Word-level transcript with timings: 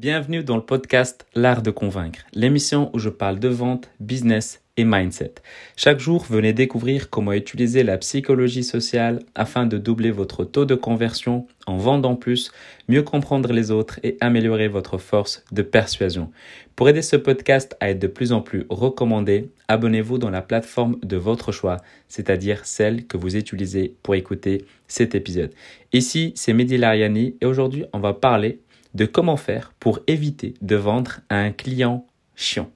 Bienvenue 0.00 0.42
dans 0.42 0.56
le 0.56 0.62
podcast 0.62 1.26
L'Art 1.34 1.60
de 1.60 1.70
Convaincre, 1.70 2.20
l'émission 2.32 2.88
où 2.94 2.98
je 2.98 3.10
parle 3.10 3.38
de 3.38 3.48
vente, 3.48 3.90
business 4.00 4.62
et 4.78 4.84
mindset. 4.84 5.34
Chaque 5.76 6.00
jour, 6.00 6.24
venez 6.24 6.54
découvrir 6.54 7.10
comment 7.10 7.34
utiliser 7.34 7.82
la 7.82 7.98
psychologie 7.98 8.64
sociale 8.64 9.18
afin 9.34 9.66
de 9.66 9.76
doubler 9.76 10.10
votre 10.10 10.46
taux 10.46 10.64
de 10.64 10.74
conversion 10.74 11.46
en 11.66 11.76
vendant 11.76 12.16
plus, 12.16 12.50
mieux 12.88 13.02
comprendre 13.02 13.52
les 13.52 13.70
autres 13.70 14.00
et 14.02 14.16
améliorer 14.22 14.68
votre 14.68 14.96
force 14.96 15.44
de 15.52 15.60
persuasion. 15.60 16.30
Pour 16.76 16.88
aider 16.88 17.02
ce 17.02 17.16
podcast 17.16 17.76
à 17.80 17.90
être 17.90 17.98
de 17.98 18.06
plus 18.06 18.32
en 18.32 18.40
plus 18.40 18.64
recommandé, 18.70 19.50
abonnez-vous 19.68 20.16
dans 20.16 20.30
la 20.30 20.40
plateforme 20.40 20.96
de 21.02 21.18
votre 21.18 21.52
choix, 21.52 21.76
c'est-à-dire 22.08 22.64
celle 22.64 23.06
que 23.06 23.18
vous 23.18 23.36
utilisez 23.36 23.96
pour 24.02 24.14
écouter 24.14 24.64
cet 24.88 25.14
épisode. 25.14 25.52
Ici, 25.92 26.32
c'est 26.36 26.54
Mehdi 26.54 26.78
Lariani 26.78 27.36
et 27.42 27.44
aujourd'hui, 27.44 27.84
on 27.92 27.98
va 27.98 28.14
parler 28.14 28.60
de 28.94 29.04
comment 29.06 29.36
faire 29.36 29.72
pour 29.80 30.00
éviter 30.06 30.54
de 30.60 30.76
vendre 30.76 31.20
à 31.28 31.36
un 31.36 31.52
client 31.52 32.06
chiant. 32.34 32.70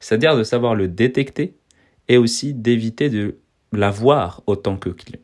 C'est-à-dire 0.00 0.36
de 0.36 0.44
savoir 0.44 0.74
le 0.74 0.88
détecter 0.88 1.56
et 2.08 2.16
aussi 2.16 2.54
d'éviter 2.54 3.10
de 3.10 3.38
l'avoir 3.72 4.42
autant 4.46 4.76
que 4.76 4.90
client. 4.90 5.20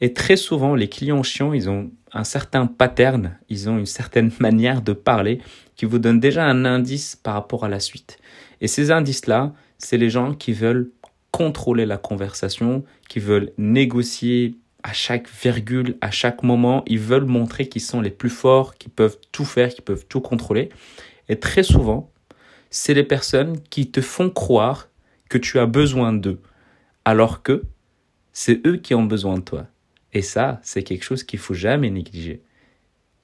Et 0.00 0.12
très 0.12 0.36
souvent, 0.36 0.74
les 0.74 0.88
clients 0.88 1.22
chiants, 1.22 1.52
ils 1.52 1.70
ont 1.70 1.90
un 2.12 2.24
certain 2.24 2.66
pattern, 2.66 3.38
ils 3.48 3.70
ont 3.70 3.78
une 3.78 3.86
certaine 3.86 4.30
manière 4.40 4.82
de 4.82 4.92
parler 4.92 5.40
qui 5.76 5.84
vous 5.84 5.98
donne 5.98 6.20
déjà 6.20 6.44
un 6.44 6.64
indice 6.64 7.16
par 7.16 7.34
rapport 7.34 7.64
à 7.64 7.68
la 7.68 7.80
suite. 7.80 8.18
Et 8.60 8.68
ces 8.68 8.90
indices-là, 8.90 9.52
c'est 9.78 9.98
les 9.98 10.10
gens 10.10 10.34
qui 10.34 10.52
veulent 10.52 10.90
contrôler 11.30 11.86
la 11.86 11.96
conversation, 11.96 12.84
qui 13.08 13.18
veulent 13.18 13.52
négocier 13.58 14.56
à 14.82 14.92
chaque 14.92 15.28
virgule, 15.28 15.96
à 16.00 16.10
chaque 16.10 16.42
moment, 16.42 16.82
ils 16.86 16.98
veulent 16.98 17.24
montrer 17.24 17.68
qu'ils 17.68 17.82
sont 17.82 18.00
les 18.00 18.10
plus 18.10 18.30
forts, 18.30 18.74
qu'ils 18.76 18.90
peuvent 18.90 19.18
tout 19.30 19.44
faire, 19.44 19.68
qu'ils 19.68 19.84
peuvent 19.84 20.06
tout 20.08 20.20
contrôler. 20.20 20.70
Et 21.28 21.38
très 21.38 21.62
souvent, 21.62 22.10
c'est 22.70 22.94
les 22.94 23.04
personnes 23.04 23.60
qui 23.70 23.90
te 23.90 24.00
font 24.00 24.30
croire 24.30 24.88
que 25.28 25.38
tu 25.38 25.58
as 25.58 25.66
besoin 25.66 26.12
d'eux, 26.12 26.40
alors 27.04 27.42
que 27.42 27.62
c'est 28.32 28.66
eux 28.66 28.76
qui 28.76 28.94
ont 28.94 29.04
besoin 29.04 29.36
de 29.36 29.42
toi. 29.42 29.66
Et 30.12 30.22
ça, 30.22 30.60
c'est 30.62 30.82
quelque 30.82 31.04
chose 31.04 31.22
qu'il 31.22 31.38
faut 31.38 31.54
jamais 31.54 31.90
négliger. 31.90 32.42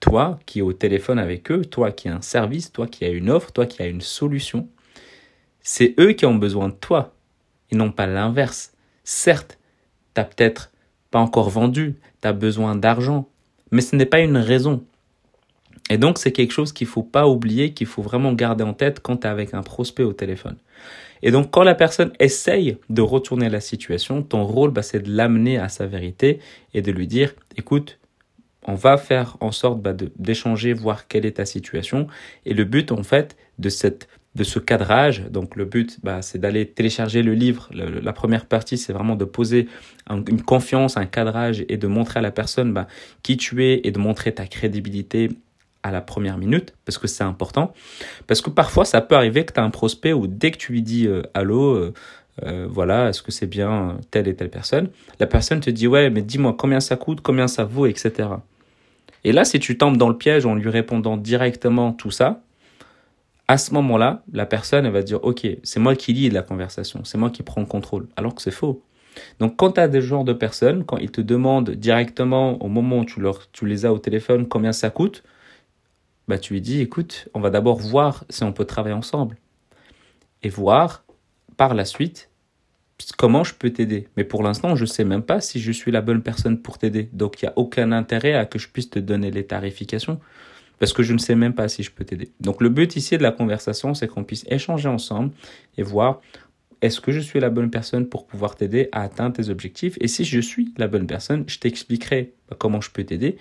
Toi 0.00 0.38
qui 0.46 0.60
es 0.60 0.62
au 0.62 0.72
téléphone 0.72 1.18
avec 1.18 1.50
eux, 1.50 1.64
toi 1.64 1.90
qui 1.90 2.08
as 2.08 2.14
un 2.14 2.22
service, 2.22 2.72
toi 2.72 2.86
qui 2.86 3.04
as 3.04 3.08
une 3.08 3.30
offre, 3.30 3.52
toi 3.52 3.66
qui 3.66 3.82
as 3.82 3.86
une 3.86 4.00
solution, 4.00 4.68
c'est 5.60 5.94
eux 5.98 6.12
qui 6.12 6.24
ont 6.24 6.36
besoin 6.36 6.68
de 6.68 6.74
toi 6.74 7.14
et 7.70 7.76
non 7.76 7.90
pas 7.90 8.06
l'inverse. 8.06 8.72
Certes, 9.04 9.58
tu 10.14 10.20
as 10.20 10.24
peut-être 10.24 10.70
pas 11.10 11.18
encore 11.18 11.50
vendu, 11.50 11.96
tu 12.22 12.28
as 12.28 12.32
besoin 12.32 12.74
d'argent, 12.74 13.28
mais 13.70 13.80
ce 13.80 13.96
n'est 13.96 14.06
pas 14.06 14.20
une 14.20 14.36
raison. 14.36 14.84
Et 15.90 15.98
donc, 15.98 16.18
c'est 16.18 16.32
quelque 16.32 16.52
chose 16.52 16.72
qu'il 16.72 16.86
faut 16.86 17.02
pas 17.02 17.26
oublier, 17.26 17.72
qu'il 17.72 17.86
faut 17.86 18.02
vraiment 18.02 18.32
garder 18.32 18.64
en 18.64 18.74
tête 18.74 19.00
quand 19.00 19.18
tu 19.18 19.26
es 19.26 19.30
avec 19.30 19.54
un 19.54 19.62
prospect 19.62 20.02
au 20.02 20.12
téléphone. 20.12 20.56
Et 21.22 21.30
donc, 21.30 21.50
quand 21.50 21.62
la 21.62 21.74
personne 21.74 22.12
essaye 22.20 22.76
de 22.90 23.02
retourner 23.02 23.48
la 23.48 23.60
situation, 23.60 24.22
ton 24.22 24.44
rôle, 24.44 24.70
bah, 24.70 24.82
c'est 24.82 25.00
de 25.00 25.10
l'amener 25.10 25.58
à 25.58 25.68
sa 25.68 25.86
vérité 25.86 26.40
et 26.74 26.82
de 26.82 26.92
lui 26.92 27.06
dire, 27.06 27.34
écoute, 27.56 27.98
on 28.66 28.74
va 28.74 28.98
faire 28.98 29.36
en 29.40 29.50
sorte 29.50 29.80
bah, 29.80 29.94
d'échanger, 30.16 30.74
voir 30.74 31.08
quelle 31.08 31.24
est 31.26 31.38
ta 31.38 31.46
situation. 31.46 32.06
Et 32.44 32.54
le 32.54 32.64
but, 32.64 32.92
en 32.92 33.02
fait, 33.02 33.36
de 33.58 33.68
cette 33.68 34.08
de 34.38 34.44
ce 34.44 34.58
cadrage. 34.58 35.24
Donc 35.30 35.56
le 35.56 35.64
but, 35.64 35.98
bah, 36.02 36.22
c'est 36.22 36.38
d'aller 36.38 36.66
télécharger 36.66 37.22
le 37.22 37.34
livre. 37.34 37.68
la 37.72 38.12
première 38.12 38.46
partie, 38.46 38.78
c'est 38.78 38.92
vraiment 38.92 39.16
de 39.16 39.24
poser 39.24 39.68
une 40.08 40.42
confiance, 40.42 40.96
un 40.96 41.06
cadrage 41.06 41.64
et 41.68 41.76
de 41.76 41.86
montrer 41.86 42.20
à 42.20 42.22
la 42.22 42.30
personne 42.30 42.72
bah, 42.72 42.86
qui 43.22 43.36
tu 43.36 43.64
es 43.64 43.80
et 43.84 43.90
de 43.90 43.98
montrer 43.98 44.32
ta 44.32 44.46
crédibilité 44.46 45.28
à 45.82 45.90
la 45.90 46.00
première 46.00 46.38
minute, 46.38 46.74
parce 46.84 46.98
que 46.98 47.06
c'est 47.06 47.24
important. 47.24 47.72
Parce 48.26 48.40
que 48.40 48.50
parfois, 48.50 48.84
ça 48.84 49.00
peut 49.00 49.14
arriver 49.14 49.44
que 49.44 49.52
tu 49.52 49.60
as 49.60 49.62
un 49.62 49.70
prospect 49.70 50.12
où 50.12 50.26
dès 50.26 50.50
que 50.50 50.56
tu 50.56 50.72
lui 50.72 50.82
dis 50.82 51.06
euh, 51.06 51.22
allô, 51.34 51.74
euh, 51.74 51.94
euh, 52.44 52.66
voilà, 52.70 53.08
est-ce 53.08 53.22
que 53.22 53.32
c'est 53.32 53.46
bien 53.46 53.98
telle 54.10 54.28
et 54.28 54.34
telle 54.34 54.50
personne, 54.50 54.88
la 55.18 55.26
personne 55.26 55.60
te 55.60 55.70
dit 55.70 55.86
ouais, 55.86 56.10
mais 56.10 56.22
dis-moi 56.22 56.54
combien 56.56 56.80
ça 56.80 56.96
coûte, 56.96 57.20
combien 57.20 57.48
ça 57.48 57.64
vaut, 57.64 57.86
etc. 57.86 58.28
Et 59.24 59.32
là, 59.32 59.44
si 59.44 59.58
tu 59.58 59.76
tombes 59.78 59.96
dans 59.96 60.08
le 60.08 60.16
piège 60.16 60.46
en 60.46 60.54
lui 60.54 60.70
répondant 60.70 61.16
directement 61.16 61.92
tout 61.92 62.10
ça, 62.10 62.42
à 63.48 63.56
ce 63.56 63.72
moment-là, 63.74 64.22
la 64.32 64.46
personne 64.46 64.84
elle 64.84 64.92
va 64.92 65.02
dire 65.02 65.24
OK, 65.24 65.46
c'est 65.62 65.80
moi 65.80 65.96
qui 65.96 66.12
lis 66.12 66.28
la 66.28 66.42
conversation, 66.42 67.02
c'est 67.04 67.18
moi 67.18 67.30
qui 67.30 67.42
prends 67.42 67.62
le 67.62 67.66
contrôle, 67.66 68.06
alors 68.16 68.34
que 68.34 68.42
c'est 68.42 68.50
faux. 68.50 68.82
Donc 69.40 69.56
quand 69.56 69.72
tu 69.72 69.80
as 69.80 69.88
des 69.88 70.02
genres 70.02 70.24
de 70.24 70.34
personnes, 70.34 70.84
quand 70.84 70.98
ils 70.98 71.10
te 71.10 71.22
demandent 71.22 71.70
directement 71.70 72.62
au 72.62 72.68
moment 72.68 72.98
où 73.00 73.04
tu, 73.04 73.66
les 73.66 73.86
as 73.86 73.92
au 73.92 73.98
téléphone 73.98 74.46
combien 74.46 74.72
ça 74.72 74.90
coûte, 74.90 75.24
bah 76.28 76.38
tu 76.38 76.52
lui 76.52 76.60
dis 76.60 76.80
écoute, 76.82 77.28
on 77.32 77.40
va 77.40 77.48
d'abord 77.50 77.78
voir 77.78 78.24
si 78.28 78.44
on 78.44 78.52
peut 78.52 78.66
travailler 78.66 78.94
ensemble 78.94 79.38
et 80.42 80.50
voir 80.50 81.04
par 81.56 81.74
la 81.74 81.86
suite 81.86 82.30
comment 83.16 83.44
je 83.44 83.54
peux 83.54 83.70
t'aider. 83.70 84.08
Mais 84.16 84.24
pour 84.24 84.42
l'instant, 84.42 84.76
je 84.76 84.82
ne 84.82 84.86
sais 84.86 85.04
même 85.04 85.22
pas 85.22 85.40
si 85.40 85.58
je 85.58 85.72
suis 85.72 85.90
la 85.90 86.02
bonne 86.02 86.22
personne 86.22 86.60
pour 86.60 86.78
t'aider. 86.78 87.08
Donc 87.12 87.40
il 87.40 87.46
n'y 87.46 87.48
a 87.48 87.54
aucun 87.56 87.92
intérêt 87.92 88.34
à 88.34 88.44
que 88.44 88.58
je 88.58 88.68
puisse 88.68 88.90
te 88.90 88.98
donner 88.98 89.30
les 89.30 89.46
tarifications 89.46 90.20
parce 90.78 90.92
que 90.92 91.02
je 91.02 91.12
ne 91.12 91.18
sais 91.18 91.34
même 91.34 91.54
pas 91.54 91.68
si 91.68 91.82
je 91.82 91.90
peux 91.90 92.04
t'aider. 92.04 92.30
Donc 92.40 92.60
le 92.60 92.68
but 92.68 92.96
ici 92.96 93.16
de 93.16 93.22
la 93.22 93.32
conversation, 93.32 93.94
c'est 93.94 94.08
qu'on 94.08 94.24
puisse 94.24 94.44
échanger 94.48 94.88
ensemble 94.88 95.32
et 95.76 95.82
voir 95.82 96.20
est-ce 96.80 97.00
que 97.00 97.10
je 97.10 97.20
suis 97.20 97.40
la 97.40 97.50
bonne 97.50 97.70
personne 97.70 98.08
pour 98.08 98.26
pouvoir 98.26 98.54
t'aider 98.54 98.88
à 98.92 99.02
atteindre 99.02 99.34
tes 99.34 99.48
objectifs? 99.48 99.96
Et 100.00 100.08
si 100.08 100.24
je 100.24 100.40
suis 100.40 100.72
la 100.76 100.86
bonne 100.86 101.06
personne, 101.06 101.44
je 101.48 101.58
t'expliquerai 101.58 102.34
bah, 102.48 102.56
comment 102.58 102.80
je 102.80 102.90
peux 102.90 103.04
t'aider. 103.04 103.36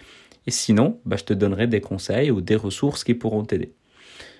Et 0.47 0.51
sinon, 0.51 0.99
bah, 1.05 1.17
je 1.17 1.23
te 1.23 1.33
donnerai 1.33 1.67
des 1.67 1.81
conseils 1.81 2.31
ou 2.31 2.41
des 2.41 2.55
ressources 2.55 3.03
qui 3.03 3.13
pourront 3.13 3.43
t'aider. 3.43 3.73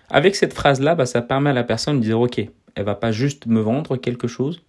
Avec 0.10 0.36
cette 0.36 0.54
phrase-là, 0.54 0.96
bah, 0.96 1.06
ça 1.06 1.22
permet 1.22 1.52
à 1.52 1.54
la 1.54 1.64
personne 1.64 2.00
de 2.00 2.06
dire, 2.06 2.20
OK, 2.20 2.40
elle 2.40 2.86
va 2.86 2.96
pas 2.96 3.12
juste 3.12 3.46
me 3.46 3.60
vendre 3.60 3.98
quelque 3.98 4.28
chose. 4.28 4.64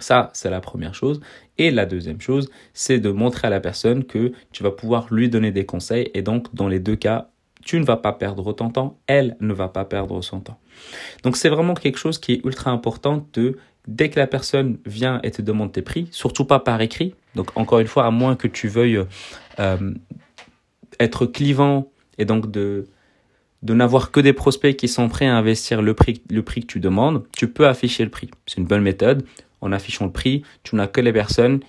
Ça, 0.00 0.30
c'est 0.34 0.50
la 0.50 0.60
première 0.60 0.94
chose. 0.94 1.20
Et 1.56 1.70
la 1.70 1.86
deuxième 1.86 2.20
chose, 2.20 2.50
c'est 2.74 2.98
de 2.98 3.10
montrer 3.10 3.46
à 3.46 3.50
la 3.50 3.60
personne 3.60 4.04
que 4.04 4.32
tu 4.52 4.62
vas 4.62 4.72
pouvoir 4.72 5.12
lui 5.12 5.30
donner 5.30 5.52
des 5.52 5.64
conseils. 5.64 6.10
Et 6.12 6.22
donc, 6.22 6.54
dans 6.54 6.68
les 6.68 6.80
deux 6.80 6.96
cas, 6.96 7.30
tu 7.68 7.78
ne 7.78 7.84
vas 7.84 7.98
pas 7.98 8.14
perdre 8.14 8.50
ton 8.54 8.70
temps, 8.70 8.98
elle 9.06 9.36
ne 9.40 9.52
va 9.52 9.68
pas 9.68 9.84
perdre 9.84 10.22
son 10.22 10.40
temps. 10.40 10.58
Donc 11.22 11.36
c'est 11.36 11.50
vraiment 11.50 11.74
quelque 11.74 11.98
chose 11.98 12.16
qui 12.16 12.32
est 12.32 12.40
ultra 12.42 12.70
important 12.70 13.28
de 13.34 13.58
dès 13.86 14.08
que 14.08 14.18
la 14.18 14.26
personne 14.26 14.78
vient 14.86 15.20
et 15.22 15.30
te 15.32 15.42
demande 15.42 15.70
tes 15.70 15.82
prix, 15.82 16.08
surtout 16.10 16.46
pas 16.46 16.60
par 16.60 16.80
écrit. 16.80 17.14
Donc 17.34 17.50
encore 17.56 17.80
une 17.80 17.86
fois, 17.86 18.06
à 18.06 18.10
moins 18.10 18.36
que 18.36 18.48
tu 18.48 18.68
veuilles 18.68 19.04
euh, 19.60 19.94
être 20.98 21.26
clivant 21.26 21.92
et 22.16 22.24
donc 22.24 22.50
de 22.50 22.86
de 23.60 23.74
n'avoir 23.74 24.12
que 24.12 24.20
des 24.20 24.32
prospects 24.32 24.74
qui 24.74 24.88
sont 24.88 25.10
prêts 25.10 25.26
à 25.26 25.36
investir 25.36 25.82
le 25.82 25.92
prix, 25.92 26.22
le 26.30 26.42
prix 26.42 26.62
que 26.62 26.68
tu 26.68 26.80
demandes, 26.80 27.26
tu 27.36 27.48
peux 27.48 27.68
afficher 27.68 28.02
le 28.02 28.10
prix. 28.10 28.30
C'est 28.46 28.58
une 28.58 28.66
bonne 28.66 28.82
méthode. 28.82 29.26
En 29.60 29.72
affichant 29.72 30.06
le 30.06 30.12
prix, 30.12 30.42
tu 30.62 30.74
n'as 30.76 30.86
que 30.86 31.02
les 31.02 31.12
personnes 31.12 31.60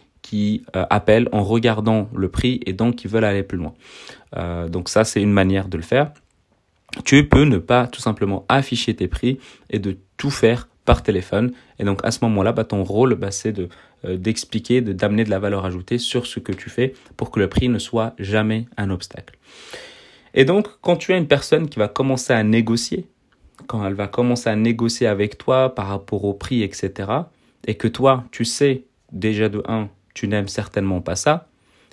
euh, 0.76 0.86
appellent 0.90 1.30
en 1.32 1.44
regardant 1.44 2.10
le 2.16 2.30
prix 2.30 2.60
et 2.66 2.74
donc 2.74 2.96
qui 2.98 3.08
veulent 3.08 3.26
aller 3.26 3.44
plus 3.44 3.58
loin. 3.58 3.74
Euh, 4.38 4.68
donc 4.68 4.90
ça, 4.90 5.04
c'est 5.04 5.22
une 5.22 5.32
manière 5.32 5.68
de 5.68 5.78
le 5.78 5.84
faire. 5.84 6.12
Tu 7.06 7.28
peux 7.28 7.44
ne 7.44 7.58
pas 7.58 7.88
tout 7.88 8.02
simplement 8.02 8.46
afficher 8.50 8.96
tes 8.96 9.08
prix 9.08 9.40
et 9.70 9.80
de 9.80 9.98
tout 10.18 10.32
faire 10.32 10.68
par 10.86 11.04
téléphone. 11.04 11.52
Et 11.78 11.84
donc 11.84 12.00
à 12.04 12.12
ce 12.12 12.20
moment-là, 12.26 12.52
bah, 12.52 12.64
ton 12.64 12.84
rôle, 12.84 13.16
bah, 13.16 13.32
c'est 13.32 13.52
de 13.52 13.70
euh, 14.06 14.18
d'expliquer, 14.18 14.82
de 14.82 14.94
d'amener 14.94 15.24
de 15.24 15.30
la 15.30 15.40
valeur 15.40 15.66
ajoutée 15.66 15.98
sur 15.98 16.26
ce 16.26 16.40
que 16.40 16.52
tu 16.52 16.70
fais 16.70 16.94
pour 17.18 17.32
que 17.32 17.40
le 17.40 17.50
prix 17.50 17.70
ne 17.70 17.80
soit 17.80 18.14
jamais 18.18 18.66
un 18.78 18.90
obstacle. 18.90 19.38
Et 20.34 20.46
donc 20.46 20.68
quand 20.82 20.96
tu 20.96 21.12
as 21.14 21.18
une 21.18 21.28
personne 21.28 21.68
qui 21.68 21.80
va 21.80 21.90
commencer 21.90 22.34
à 22.34 22.44
négocier, 22.44 23.08
quand 23.68 23.86
elle 23.86 23.94
va 23.94 24.08
commencer 24.08 24.50
à 24.50 24.56
négocier 24.56 25.06
avec 25.06 25.38
toi 25.38 25.76
par 25.76 25.88
rapport 25.88 26.24
au 26.24 26.34
prix, 26.34 26.64
etc., 26.64 27.10
et 27.68 27.76
que 27.76 27.88
toi, 27.88 28.24
tu 28.32 28.46
sais 28.46 28.86
déjà 29.12 29.50
de 29.50 29.62
1 29.68 29.90
tu 30.14 30.28
n'aimes 30.28 30.48
certainement 30.48 31.02
pas 31.02 31.16
ça, 31.16 31.48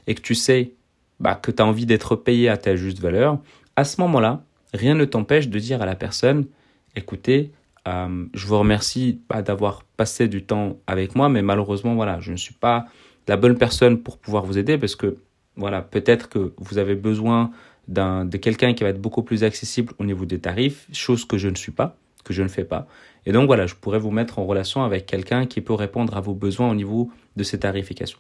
et 0.07 0.15
que 0.15 0.23
tu 0.23 0.35
sais 0.35 0.73
bah, 1.21 1.35
que 1.35 1.51
tu 1.51 1.63
as 1.63 1.67
envie 1.67 1.87
d'être 1.87 2.17
payé 2.17 2.49
à 2.49 2.57
ta 2.57 2.77
juste 2.77 3.01
valeur, 3.01 3.39
à 3.77 3.85
ce 3.85 4.01
moment-là, 4.01 4.43
rien 4.75 4.95
ne 4.95 5.05
t'empêche 5.05 5.49
de 5.49 5.59
dire 5.59 5.83
à 5.83 5.87
la 5.87 5.95
personne, 5.95 6.47
écoutez, 6.95 7.53
euh, 7.89 8.27
je 8.35 8.47
vous 8.47 8.59
remercie 8.59 9.21
bah, 9.29 9.43
d'avoir 9.43 9.85
passé 9.97 10.29
du 10.29 10.45
temps 10.45 10.77
avec 10.87 11.15
moi, 11.15 11.29
mais 11.29 11.43
malheureusement, 11.43 11.95
voilà, 11.95 12.21
je 12.21 12.33
ne 12.33 12.37
suis 12.37 12.55
pas 12.55 12.87
la 13.29 13.37
bonne 13.37 13.57
personne 13.57 14.03
pour 14.03 14.19
pouvoir 14.19 14.45
vous 14.45 14.59
aider 14.59 14.79
parce 14.79 14.97
que, 14.97 15.17
voilà, 15.57 15.83
peut-être 15.83 16.29
que 16.29 16.53
vous 16.59 16.79
avez 16.79 16.95
besoin 16.95 17.51
de 17.89 18.37
quelqu'un 18.37 18.75
qui 18.75 18.83
va 18.83 18.91
être 18.91 19.01
beaucoup 19.01 19.23
plus 19.23 19.45
accessible 19.45 19.95
au 19.99 20.05
niveau 20.05 20.25
des 20.25 20.41
tarifs, 20.41 20.87
chose 20.93 21.25
que 21.25 21.39
je 21.39 21.49
ne 21.49 21.55
suis 21.55 21.73
pas, 21.73 21.97
que 22.25 22.33
je 22.33 22.43
ne 22.43 22.49
fais 22.49 22.65
pas. 22.65 22.87
Et 23.25 23.33
donc 23.33 23.47
voilà, 23.47 23.67
je 23.67 23.75
pourrais 23.75 23.99
vous 23.99 24.11
mettre 24.11 24.39
en 24.39 24.45
relation 24.45 24.83
avec 24.83 25.07
quelqu'un 25.07 25.47
qui 25.47 25.61
peut 25.61 25.73
répondre 25.73 26.17
à 26.17 26.21
vos 26.21 26.35
besoins 26.35 26.69
au 26.71 26.75
niveau 26.75 27.11
de 27.37 27.43
ces 27.43 27.59
tarifications. 27.61 28.19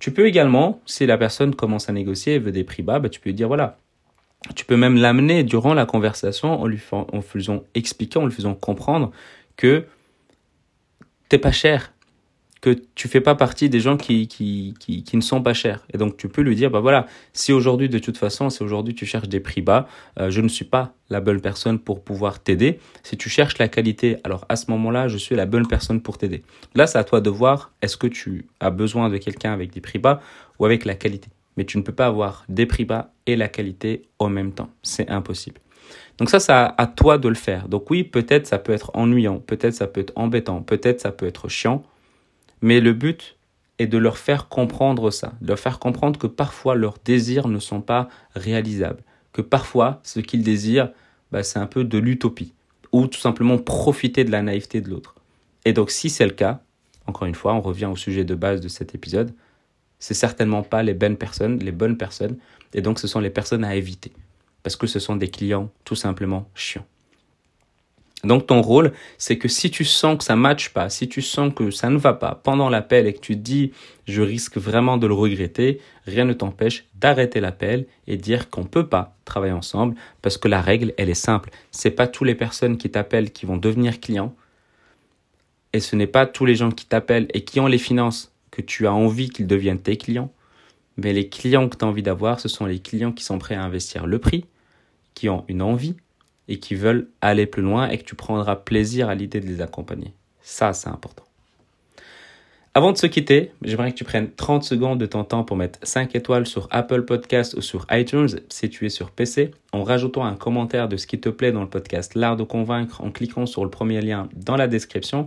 Tu 0.00 0.12
peux 0.12 0.26
également, 0.26 0.80
si 0.86 1.06
la 1.06 1.18
personne 1.18 1.54
commence 1.54 1.88
à 1.88 1.92
négocier 1.92 2.34
et 2.34 2.38
veut 2.38 2.52
des 2.52 2.64
prix 2.64 2.82
bas, 2.82 2.98
bah, 2.98 3.08
tu 3.08 3.20
peux 3.20 3.30
lui 3.30 3.34
dire 3.34 3.48
voilà. 3.48 3.78
Tu 4.54 4.64
peux 4.64 4.76
même 4.76 4.96
l'amener 4.96 5.44
durant 5.44 5.74
la 5.74 5.84
conversation 5.84 6.60
en 6.60 6.66
lui 6.66 6.80
en 6.92 7.20
faisant 7.20 7.62
expliquer, 7.74 8.18
en 8.18 8.24
lui 8.24 8.32
faisant 8.32 8.54
comprendre 8.54 9.12
que 9.56 9.84
t'es 11.28 11.36
pas 11.36 11.52
cher, 11.52 11.92
que 12.60 12.76
tu 12.94 13.08
fais 13.08 13.20
pas 13.20 13.34
partie 13.34 13.70
des 13.70 13.80
gens 13.80 13.96
qui, 13.96 14.28
qui, 14.28 14.74
qui, 14.78 15.02
qui, 15.02 15.16
ne 15.16 15.22
sont 15.22 15.42
pas 15.42 15.54
chers. 15.54 15.86
Et 15.94 15.98
donc 15.98 16.16
tu 16.16 16.28
peux 16.28 16.42
lui 16.42 16.54
dire, 16.54 16.70
bah 16.70 16.80
voilà, 16.80 17.06
si 17.32 17.52
aujourd'hui 17.52 17.88
de 17.88 17.98
toute 17.98 18.18
façon, 18.18 18.50
si 18.50 18.62
aujourd'hui 18.62 18.94
tu 18.94 19.06
cherches 19.06 19.28
des 19.28 19.40
prix 19.40 19.62
bas, 19.62 19.88
euh, 20.18 20.30
je 20.30 20.40
ne 20.40 20.48
suis 20.48 20.66
pas 20.66 20.92
la 21.08 21.20
bonne 21.20 21.40
personne 21.40 21.78
pour 21.78 22.04
pouvoir 22.04 22.40
t'aider. 22.40 22.78
Si 23.02 23.16
tu 23.16 23.30
cherches 23.30 23.58
la 23.58 23.68
qualité, 23.68 24.18
alors 24.24 24.44
à 24.48 24.56
ce 24.56 24.70
moment-là, 24.70 25.08
je 25.08 25.16
suis 25.16 25.34
la 25.34 25.46
bonne 25.46 25.66
personne 25.66 26.02
pour 26.02 26.18
t'aider. 26.18 26.42
Là, 26.74 26.86
c'est 26.86 26.98
à 26.98 27.04
toi 27.04 27.20
de 27.20 27.30
voir, 27.30 27.72
est-ce 27.80 27.96
que 27.96 28.06
tu 28.06 28.46
as 28.60 28.70
besoin 28.70 29.08
de 29.08 29.16
quelqu'un 29.16 29.52
avec 29.52 29.72
des 29.72 29.80
prix 29.80 29.98
bas 29.98 30.20
ou 30.58 30.66
avec 30.66 30.84
la 30.84 30.94
qualité. 30.94 31.28
Mais 31.56 31.64
tu 31.64 31.78
ne 31.78 31.82
peux 31.82 31.92
pas 31.92 32.06
avoir 32.06 32.44
des 32.48 32.66
prix 32.66 32.84
bas 32.84 33.12
et 33.26 33.36
la 33.36 33.48
qualité 33.48 34.02
en 34.18 34.28
même 34.28 34.52
temps. 34.52 34.70
C'est 34.82 35.08
impossible. 35.10 35.60
Donc 36.18 36.28
ça, 36.28 36.38
c'est 36.38 36.52
à 36.52 36.92
toi 36.94 37.16
de 37.16 37.28
le 37.28 37.34
faire. 37.34 37.68
Donc 37.68 37.90
oui, 37.90 38.04
peut-être 38.04 38.46
ça 38.46 38.58
peut 38.58 38.72
être 38.72 38.90
ennuyant, 38.94 39.38
peut-être 39.38 39.72
ça 39.72 39.86
peut 39.86 40.02
être 40.02 40.12
embêtant, 40.16 40.62
peut-être 40.62 41.00
ça 41.00 41.12
peut 41.12 41.26
être 41.26 41.48
chiant, 41.48 41.82
mais 42.62 42.80
le 42.80 42.92
but 42.92 43.36
est 43.78 43.86
de 43.86 43.98
leur 43.98 44.18
faire 44.18 44.48
comprendre 44.48 45.10
ça, 45.10 45.32
de 45.40 45.48
leur 45.48 45.58
faire 45.58 45.78
comprendre 45.78 46.18
que 46.18 46.26
parfois 46.26 46.74
leurs 46.74 46.98
désirs 47.04 47.48
ne 47.48 47.58
sont 47.58 47.80
pas 47.80 48.08
réalisables, 48.34 49.02
que 49.32 49.42
parfois 49.42 50.00
ce 50.02 50.20
qu'ils 50.20 50.42
désirent, 50.42 50.90
bah, 51.32 51.42
c'est 51.42 51.58
un 51.58 51.66
peu 51.66 51.84
de 51.84 51.98
l'utopie, 51.98 52.52
ou 52.92 53.06
tout 53.06 53.20
simplement 53.20 53.58
profiter 53.58 54.24
de 54.24 54.30
la 54.30 54.42
naïveté 54.42 54.80
de 54.80 54.90
l'autre. 54.90 55.14
Et 55.64 55.72
donc 55.72 55.90
si 55.90 56.10
c'est 56.10 56.26
le 56.26 56.32
cas, 56.32 56.60
encore 57.06 57.26
une 57.26 57.34
fois, 57.34 57.54
on 57.54 57.60
revient 57.60 57.86
au 57.86 57.96
sujet 57.96 58.24
de 58.24 58.34
base 58.34 58.60
de 58.60 58.68
cet 58.68 58.94
épisode, 58.94 59.32
c'est 59.98 60.14
certainement 60.14 60.62
pas 60.62 60.82
les 60.82 60.94
bonnes 60.94 61.16
personnes, 61.16 61.58
les 61.58 61.72
bonnes 61.72 61.96
personnes, 61.96 62.36
et 62.74 62.82
donc 62.82 62.98
ce 62.98 63.06
sont 63.06 63.20
les 63.20 63.30
personnes 63.30 63.64
à 63.64 63.74
éviter, 63.74 64.12
parce 64.62 64.76
que 64.76 64.86
ce 64.86 64.98
sont 64.98 65.16
des 65.16 65.28
clients 65.28 65.70
tout 65.84 65.96
simplement 65.96 66.48
chiants. 66.54 66.86
Donc 68.24 68.46
ton 68.46 68.60
rôle, 68.60 68.92
c'est 69.16 69.38
que 69.38 69.48
si 69.48 69.70
tu 69.70 69.84
sens 69.84 70.18
que 70.18 70.24
ça 70.24 70.36
matche 70.36 70.70
pas, 70.70 70.90
si 70.90 71.08
tu 71.08 71.22
sens 71.22 71.54
que 71.54 71.70
ça 71.70 71.88
ne 71.88 71.96
va 71.96 72.12
pas 72.12 72.34
pendant 72.34 72.68
l'appel 72.68 73.06
et 73.06 73.14
que 73.14 73.20
tu 73.20 73.34
te 73.34 73.40
dis 73.40 73.72
je 74.06 74.22
risque 74.22 74.58
vraiment 74.58 74.98
de 74.98 75.06
le 75.06 75.14
regretter, 75.14 75.80
rien 76.06 76.24
ne 76.24 76.32
t'empêche 76.32 76.84
d'arrêter 76.96 77.40
l'appel 77.40 77.86
et 78.06 78.16
dire 78.16 78.50
qu'on 78.50 78.64
peut 78.64 78.86
pas 78.86 79.16
travailler 79.24 79.54
ensemble 79.54 79.94
parce 80.20 80.36
que 80.36 80.48
la 80.48 80.60
règle, 80.60 80.92
elle 80.98 81.08
est 81.08 81.14
simple. 81.14 81.50
C'est 81.70 81.90
pas 81.90 82.06
toutes 82.06 82.26
les 82.26 82.34
personnes 82.34 82.76
qui 82.76 82.90
t'appellent 82.90 83.30
qui 83.30 83.46
vont 83.46 83.56
devenir 83.56 84.00
clients 84.00 84.34
et 85.72 85.80
ce 85.80 85.96
n'est 85.96 86.06
pas 86.06 86.26
tous 86.26 86.44
les 86.44 86.56
gens 86.56 86.70
qui 86.70 86.86
t'appellent 86.86 87.28
et 87.32 87.44
qui 87.44 87.60
ont 87.60 87.66
les 87.66 87.78
finances 87.78 88.32
que 88.50 88.60
tu 88.60 88.86
as 88.86 88.92
envie 88.92 89.30
qu'ils 89.30 89.46
deviennent 89.46 89.80
tes 89.80 89.96
clients. 89.96 90.32
Mais 90.96 91.12
les 91.12 91.28
clients 91.28 91.68
que 91.68 91.76
tu 91.76 91.84
as 91.84 91.88
envie 91.88 92.02
d'avoir, 92.02 92.40
ce 92.40 92.48
sont 92.48 92.66
les 92.66 92.80
clients 92.80 93.12
qui 93.12 93.24
sont 93.24 93.38
prêts 93.38 93.54
à 93.54 93.62
investir 93.62 94.06
le 94.06 94.18
prix, 94.18 94.44
qui 95.14 95.28
ont 95.28 95.44
une 95.48 95.62
envie, 95.62 95.96
et 96.50 96.58
qui 96.58 96.74
veulent 96.74 97.08
aller 97.22 97.46
plus 97.46 97.62
loin 97.62 97.88
et 97.88 97.96
que 97.96 98.04
tu 98.04 98.16
prendras 98.16 98.56
plaisir 98.56 99.08
à 99.08 99.14
l'idée 99.14 99.40
de 99.40 99.46
les 99.46 99.62
accompagner. 99.62 100.12
Ça, 100.42 100.74
c'est 100.74 100.88
important. 100.88 101.24
Avant 102.72 102.92
de 102.92 102.96
se 102.96 103.06
quitter, 103.06 103.50
j'aimerais 103.62 103.90
que 103.90 103.96
tu 103.96 104.04
prennes 104.04 104.30
30 104.30 104.62
secondes 104.62 105.00
de 105.00 105.06
ton 105.06 105.24
temps 105.24 105.42
pour 105.42 105.56
mettre 105.56 105.80
5 105.82 106.14
étoiles 106.14 106.46
sur 106.46 106.68
Apple 106.70 107.02
Podcast 107.02 107.54
ou 107.54 107.62
sur 107.62 107.84
iTunes 107.90 108.28
si 108.48 108.70
tu 108.70 108.86
es 108.86 108.90
sur 108.90 109.10
PC, 109.10 109.50
en 109.72 109.82
rajoutant 109.82 110.24
un 110.24 110.36
commentaire 110.36 110.88
de 110.88 110.96
ce 110.96 111.08
qui 111.08 111.18
te 111.20 111.28
plaît 111.28 111.50
dans 111.50 111.62
le 111.62 111.68
podcast 111.68 112.14
L'Art 112.14 112.36
de 112.36 112.44
Convaincre 112.44 113.02
en 113.02 113.10
cliquant 113.10 113.46
sur 113.46 113.64
le 113.64 113.70
premier 113.70 114.00
lien 114.00 114.28
dans 114.36 114.56
la 114.56 114.68
description 114.68 115.26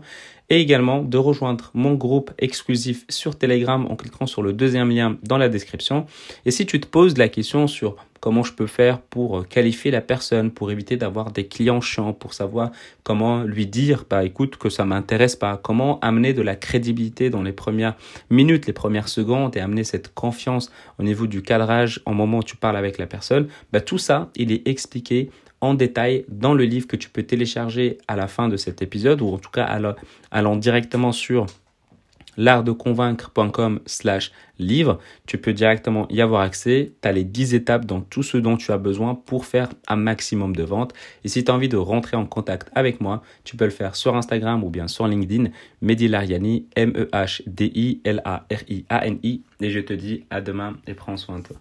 et 0.50 0.62
également 0.62 1.02
de 1.02 1.18
rejoindre 1.18 1.70
mon 1.74 1.96
groupe 1.96 2.31
exclusif 2.40 3.06
sur 3.10 3.38
Telegram 3.38 3.88
en 3.90 3.98
cliquant 3.98 4.25
sur 4.25 4.42
le 4.42 4.54
deuxième 4.54 4.90
lien 4.90 5.18
dans 5.24 5.38
la 5.38 5.50
description. 5.50 6.06
Et 6.46 6.52
si 6.52 6.66
tu 6.66 6.80
te 6.80 6.88
poses 6.88 7.18
la 7.18 7.28
question 7.28 7.68
sur 7.68 7.98
comment 8.24 8.44
je 8.44 8.54
peux 8.54 8.68
faire 8.68 9.02
pour 9.02 9.40
euh, 9.40 9.44
qualifier 9.44 9.92
la 9.92 10.00
personne, 10.00 10.50
pour 10.50 10.72
éviter 10.72 10.96
d'avoir 10.96 11.31
des 11.31 11.46
clients 11.46 11.81
chiants, 11.81 12.14
pour 12.14 12.34
savoir 12.34 12.72
comment 13.04 13.44
lui 13.44 13.68
dire, 13.68 14.06
bah 14.10 14.24
écoute, 14.24 14.56
que 14.56 14.70
ça 14.70 14.86
m'intéresse 14.86 15.36
pas, 15.36 15.60
comment 15.62 16.00
amener 16.00 16.31
de 16.31 16.42
la 16.42 16.56
crédibilité 16.56 17.30
dans 17.30 17.44
les 17.44 17.52
premières 17.52 17.96
minutes, 18.30 18.66
les 18.66 18.72
premières 18.72 19.10
secondes 19.10 19.58
et 19.58 19.60
amener 19.60 19.84
cette 19.84 20.14
confiance 20.14 20.72
au 21.00 21.04
niveau 21.04 21.28
du 21.28 21.42
cadrage 21.42 22.00
au 22.06 22.14
moment 22.14 22.38
où 22.38 22.44
tu 22.44 22.56
parles 22.56 22.78
avec 22.78 22.98
la 22.98 23.08
personne, 23.08 23.50
bah 23.74 23.81
tout 23.81 23.98
ça, 23.98 24.30
il 24.38 24.54
est 24.54 24.66
expliqué 24.70 25.30
en 25.60 25.74
détail 25.74 26.24
dans 26.30 26.54
le 26.54 26.64
livre 26.64 26.88
que 26.88 26.96
tu 26.96 27.10
peux 27.10 27.24
télécharger 27.24 27.98
à 28.08 28.16
la 28.16 28.30
fin 28.30 28.48
de 28.48 28.56
cet 28.56 28.81
épisode 28.81 29.22
ou 29.22 29.34
en 29.34 29.38
tout 29.38 29.52
cas 29.52 29.68
allant 30.31 30.56
directement 30.56 31.12
sur 31.12 31.46
l'artdeconvaincre.com 32.38 33.80
slash 33.85 34.31
livre. 34.59 35.00
Tu 35.25 35.38
peux 35.38 35.53
directement 35.53 36.07
y 36.09 36.21
avoir 36.21 36.41
accès. 36.41 36.94
Tu 37.01 37.07
as 37.07 37.12
les 37.12 37.24
10 37.24 37.53
étapes 37.53 37.85
dans 37.85 38.01
tout 38.01 38.24
ce 38.24 38.38
dont 38.38 38.57
tu 38.57 38.71
as 38.71 38.77
besoin 38.77 39.15
pour 39.15 39.45
faire 39.45 39.69
un 39.88 39.95
maximum 39.95 40.56
de 40.56 40.63
ventes. 40.63 40.94
Et 41.24 41.27
si 41.27 41.44
tu 41.44 41.51
as 41.51 41.56
envie 41.56 41.69
de 41.69 41.77
rentrer 41.77 42.18
en 42.18 42.25
contact 42.25 42.69
avec 42.75 43.01
moi, 43.01 43.21
tu 43.44 43.57
peux 43.57 43.65
le 43.65 43.71
faire 43.71 43.95
sur 43.95 44.15
Instagram 44.15 44.63
ou 44.63 44.69
bien 44.69 44.88
sur 44.88 45.07
LinkedIn. 45.07 45.45
Mehdi 45.81 46.07
Lariani, 46.07 46.68
M-E-H-D-I-L-A-R-I-A-N-I. 46.75 49.41
Et 49.62 49.69
je 49.69 49.79
te 49.79 49.94
dis 49.94 50.25
à 50.29 50.41
demain 50.41 50.77
et 50.88 50.94
prends 50.94 51.18
soin 51.18 51.39
de 51.39 51.44
toi. 51.44 51.57